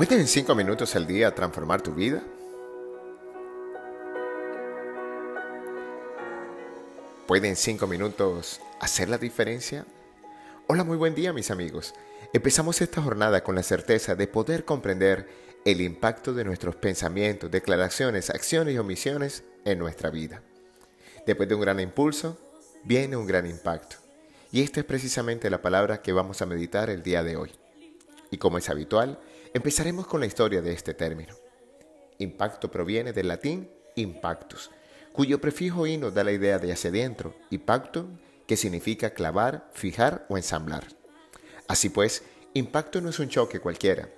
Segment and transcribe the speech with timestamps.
[0.00, 2.22] ¿Pueden en cinco minutos al día transformar tu vida?
[7.26, 9.84] ¿Pueden cinco minutos hacer la diferencia?
[10.68, 11.92] Hola, muy buen día mis amigos.
[12.32, 15.28] Empezamos esta jornada con la certeza de poder comprender
[15.66, 20.40] el impacto de nuestros pensamientos, declaraciones, acciones y omisiones en nuestra vida.
[21.26, 22.38] Después de un gran impulso,
[22.84, 23.96] viene un gran impacto.
[24.50, 27.52] Y esta es precisamente la palabra que vamos a meditar el día de hoy.
[28.30, 29.18] Y como es habitual,
[29.52, 31.34] empezaremos con la historia de este término.
[32.18, 34.70] Impacto proviene del latín impactus,
[35.12, 38.06] cuyo prefijo i nos da la idea de hacia adentro, y pacto,
[38.46, 40.86] que significa clavar, fijar o ensamblar.
[41.68, 42.22] Así pues,
[42.54, 44.08] impacto no es un choque cualquiera,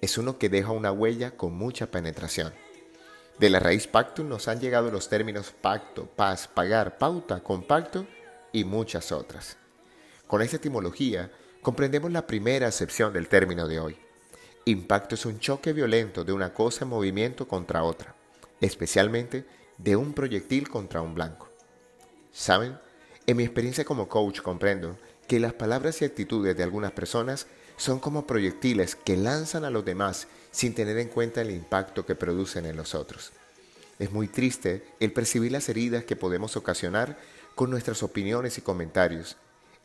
[0.00, 2.52] es uno que deja una huella con mucha penetración.
[3.38, 8.06] De la raíz pactum nos han llegado los términos pacto, paz, pagar, pauta, compacto
[8.52, 9.56] y muchas otras.
[10.26, 11.30] Con esta etimología
[11.62, 13.98] comprendemos la primera acepción del término de hoy.
[14.64, 18.14] Impacto es un choque violento de una cosa en movimiento contra otra,
[18.60, 19.44] especialmente
[19.76, 21.48] de un proyectil contra un blanco.
[22.32, 22.78] ¿Saben?
[23.26, 24.96] En mi experiencia como coach comprendo
[25.26, 29.84] que las palabras y actitudes de algunas personas son como proyectiles que lanzan a los
[29.84, 33.32] demás sin tener en cuenta el impacto que producen en los otros.
[33.98, 37.18] Es muy triste el percibir las heridas que podemos ocasionar
[37.56, 39.36] con nuestras opiniones y comentarios.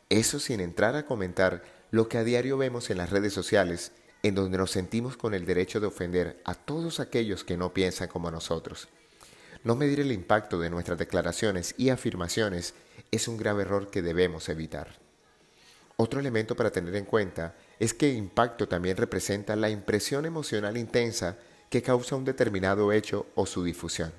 [0.08, 3.90] Eso sin entrar a comentar lo que a diario vemos en las redes sociales,
[4.22, 8.08] en donde nos sentimos con el derecho de ofender a todos aquellos que no piensan
[8.08, 8.88] como nosotros.
[9.64, 12.74] No medir el impacto de nuestras declaraciones y afirmaciones
[13.10, 14.96] es un grave error que debemos evitar.
[15.96, 21.36] Otro elemento para tener en cuenta es que impacto también representa la impresión emocional intensa
[21.70, 24.12] que causa un determinado hecho o su difusión.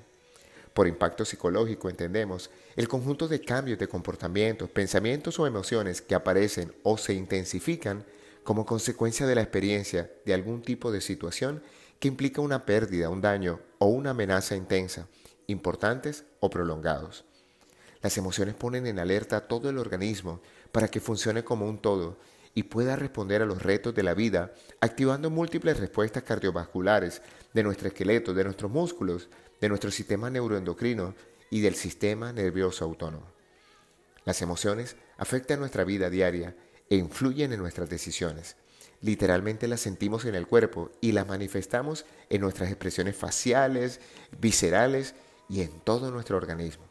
[0.74, 6.72] Por impacto psicológico entendemos el conjunto de cambios de comportamientos, pensamientos o emociones que aparecen
[6.82, 8.04] o se intensifican
[8.50, 11.62] como consecuencia de la experiencia de algún tipo de situación
[12.00, 15.06] que implica una pérdida, un daño o una amenaza intensa,
[15.46, 17.24] importantes o prolongados.
[18.02, 20.40] Las emociones ponen en alerta todo el organismo
[20.72, 22.18] para que funcione como un todo
[22.52, 27.22] y pueda responder a los retos de la vida, activando múltiples respuestas cardiovasculares
[27.54, 29.28] de nuestro esqueleto, de nuestros músculos,
[29.60, 31.14] de nuestro sistema neuroendocrino
[31.50, 33.26] y del sistema nervioso autónomo.
[34.24, 36.56] Las emociones afectan nuestra vida diaria
[36.90, 38.56] e influyen en nuestras decisiones.
[39.00, 44.00] Literalmente las sentimos en el cuerpo y las manifestamos en nuestras expresiones faciales,
[44.38, 45.14] viscerales
[45.48, 46.84] y en todo nuestro organismo.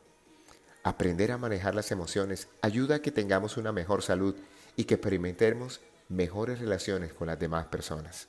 [0.83, 4.35] Aprender a manejar las emociones ayuda a que tengamos una mejor salud
[4.75, 8.27] y que experimentemos mejores relaciones con las demás personas.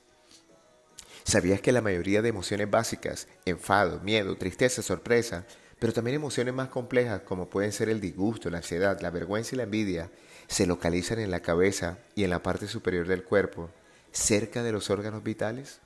[1.23, 5.45] ¿Sabías que la mayoría de emociones básicas, enfado, miedo, tristeza, sorpresa,
[5.81, 9.57] pero también emociones más complejas como pueden ser el disgusto, la ansiedad, la vergüenza y
[9.57, 10.11] la envidia,
[10.47, 13.71] se localizan en la cabeza y en la parte superior del cuerpo,
[14.11, 15.79] cerca de los órganos vitales?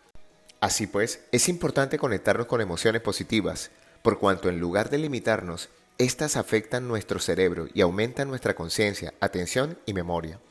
[0.59, 6.35] Así pues, es importante conectarnos con emociones positivas, por cuanto en lugar de limitarnos, estas
[6.35, 10.41] afectan nuestro cerebro y aumentan nuestra conciencia, atención y memoria.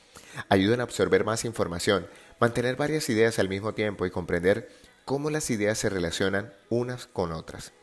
[0.48, 2.06] Ayudan a absorber más información,
[2.40, 4.70] mantener varias ideas al mismo tiempo y comprender
[5.04, 7.74] cómo las ideas se relacionan unas con otras.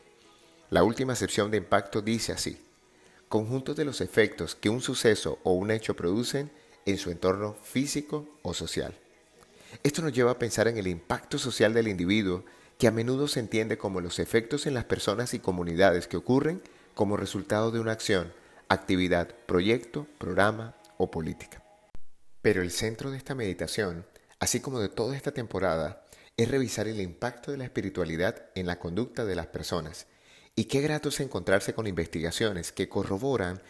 [0.72, 2.58] La última sección de impacto dice así,
[3.28, 6.50] conjunto de los efectos que un suceso o un hecho producen
[6.86, 8.94] en su entorno físico o social.
[9.82, 12.46] Esto nos lleva a pensar en el impacto social del individuo,
[12.78, 16.62] que a menudo se entiende como los efectos en las personas y comunidades que ocurren
[16.94, 18.32] como resultado de una acción,
[18.70, 21.62] actividad, proyecto, programa o política.
[22.40, 24.06] Pero el centro de esta meditación,
[24.40, 26.06] así como de toda esta temporada,
[26.38, 30.06] es revisar el impacto de la espiritualidad en la conducta de las personas.
[30.54, 33.62] Y qué grato es encontrarse con investigaciones que corroboran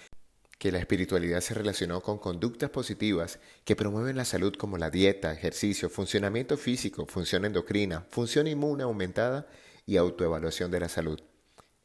[0.59, 5.33] que la espiritualidad se relacionó con conductas positivas que promueven la salud como la dieta,
[5.33, 9.47] ejercicio, funcionamiento físico, función endocrina, función inmune aumentada
[9.87, 11.21] y autoevaluación de la salud.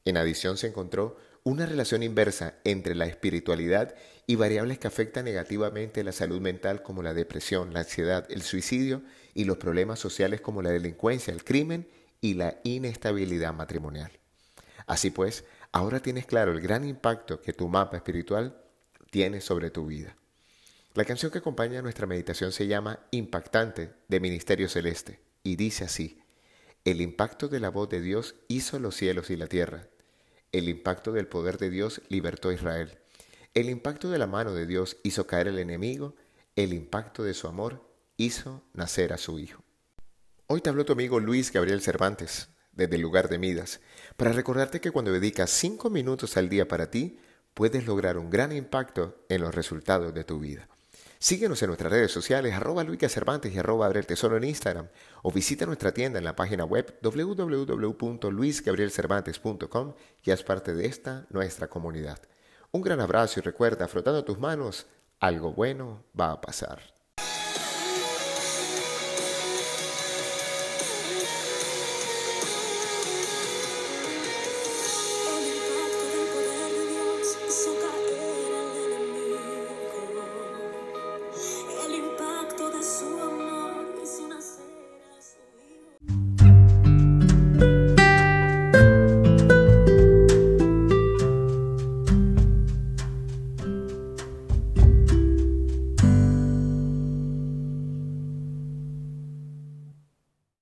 [0.05, 6.03] En adición se encontró una relación inversa entre la espiritualidad y variables que afectan negativamente
[6.03, 10.61] la salud mental como la depresión, la ansiedad, el suicidio y los problemas sociales como
[10.61, 11.87] la delincuencia, el crimen
[12.19, 14.11] y la inestabilidad matrimonial.
[14.87, 18.59] Así pues, ahora tienes claro el gran impacto que tu mapa espiritual
[19.11, 20.17] tiene sobre tu vida.
[20.95, 26.23] La canción que acompaña nuestra meditación se llama Impactante de Ministerio Celeste y dice así,
[26.85, 29.87] El impacto de la voz de Dios hizo los cielos y la tierra
[30.51, 32.97] el impacto del poder de Dios libertó a Israel.
[33.53, 36.15] El impacto de la mano de Dios hizo caer al enemigo.
[36.55, 39.63] El impacto de su amor hizo nacer a su Hijo.
[40.47, 43.81] Hoy te habló tu amigo Luis Gabriel Cervantes, desde el lugar de Midas,
[44.15, 47.19] para recordarte que cuando dedicas cinco minutos al día para ti,
[47.53, 50.69] puedes lograr un gran impacto en los resultados de tu vida.
[51.19, 54.87] Síguenos en nuestras redes sociales, arroba Luica Cervantes y arroba Abre Tesoro en Instagram,
[55.23, 59.93] o visita nuestra tienda en la página web www.luisgabrielcervantes.com
[60.23, 62.19] y haz parte de esta nuestra comunidad.
[62.71, 64.85] Un gran abrazo y recuerda, frotando tus manos,
[65.19, 66.96] algo bueno va a pasar.